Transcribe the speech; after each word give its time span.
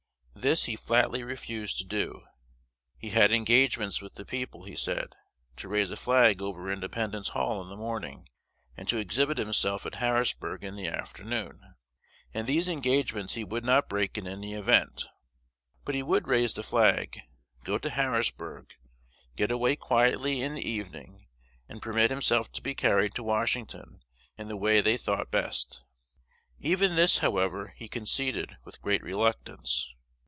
This 0.33 0.63
he 0.65 0.75
flatly 0.75 1.21
refused 1.23 1.77
to 1.77 1.85
do. 1.85 2.23
He 2.97 3.11
had 3.11 3.31
engagements 3.31 4.01
with 4.01 4.15
the 4.15 4.25
people, 4.25 4.63
he 4.63 4.75
said, 4.75 5.13
to 5.57 5.67
raise 5.67 5.91
a 5.91 5.95
flag 5.95 6.41
over 6.41 6.71
Independence 6.71 7.29
Hall 7.29 7.61
in 7.61 7.69
the 7.69 7.75
morning, 7.77 8.27
and 8.75 8.87
to 8.87 8.97
exhibit 8.97 9.37
himself 9.37 9.85
at 9.85 9.95
Harrisburg 9.95 10.63
in 10.63 10.75
the 10.75 10.87
afternoon; 10.87 11.75
and 12.33 12.47
these 12.47 12.67
engagements 12.67 13.35
he 13.35 13.43
would 13.43 13.63
not 13.63 13.87
break 13.87 14.17
in 14.17 14.25
any 14.25 14.55
event. 14.55 15.05
But 15.85 15.93
he 15.93 16.01
would 16.01 16.27
raise 16.27 16.55
the 16.55 16.63
flag, 16.63 17.19
go 17.63 17.77
to 17.77 17.91
Harrisburg, 17.91 18.65
"get 19.35 19.51
away 19.51 19.75
quietly" 19.75 20.41
in 20.41 20.55
the 20.55 20.67
evening, 20.67 21.27
and 21.69 21.83
permit 21.83 22.09
himself 22.09 22.51
to 22.53 22.63
be 22.63 22.73
carried 22.73 23.13
to 23.13 23.21
Washington 23.21 23.99
in 24.39 24.47
the 24.47 24.57
way 24.57 24.81
they 24.81 24.97
thought 24.97 25.29
best. 25.29 25.83
Even 26.59 26.95
this, 26.95 27.19
however, 27.19 27.75
he 27.77 27.87
conceded 27.87 28.57
with 28.65 28.81
great 28.81 29.03
reluctance. 29.03 29.87